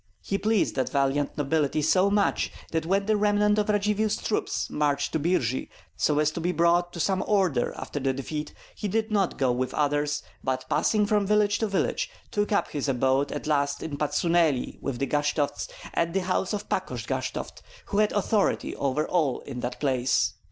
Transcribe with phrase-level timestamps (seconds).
[0.23, 5.13] He pleased that valiant nobility so much that when the remnant of Radzivill's troops marched
[5.13, 9.11] to Birji so as to be brought to some order after the defeat, he did
[9.11, 13.45] not go with others, but passing from village to village took up his abode at
[13.45, 18.75] last in Patsuneli with the Gashtovts, at the house of Pakosh Gashtovt, who had authority
[18.77, 20.33] over all in that place.